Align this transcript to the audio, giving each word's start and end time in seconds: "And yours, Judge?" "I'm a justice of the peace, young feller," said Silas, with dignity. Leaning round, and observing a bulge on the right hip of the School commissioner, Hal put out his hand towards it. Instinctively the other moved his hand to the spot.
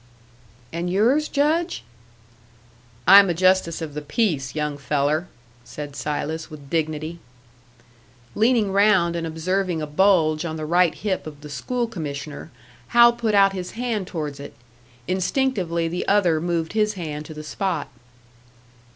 "And 0.73 0.89
yours, 0.89 1.27
Judge?" 1.27 1.83
"I'm 3.07 3.29
a 3.29 3.35
justice 3.35 3.83
of 3.83 3.93
the 3.93 4.01
peace, 4.01 4.55
young 4.55 4.75
feller," 4.79 5.27
said 5.63 5.95
Silas, 5.95 6.49
with 6.49 6.71
dignity. 6.71 7.19
Leaning 8.33 8.71
round, 8.71 9.15
and 9.15 9.27
observing 9.27 9.79
a 9.79 9.85
bulge 9.85 10.43
on 10.43 10.55
the 10.55 10.65
right 10.65 10.95
hip 10.95 11.27
of 11.27 11.41
the 11.41 11.51
School 11.51 11.85
commissioner, 11.85 12.49
Hal 12.97 13.13
put 13.13 13.35
out 13.35 13.53
his 13.53 13.73
hand 13.73 14.07
towards 14.07 14.39
it. 14.39 14.55
Instinctively 15.07 15.87
the 15.87 16.07
other 16.07 16.41
moved 16.41 16.73
his 16.73 16.93
hand 16.95 17.25
to 17.25 17.35
the 17.35 17.43
spot. 17.43 17.87